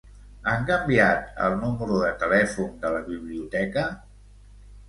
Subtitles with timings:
[0.51, 3.85] Han canviat el número de telèfon de la biblioteca?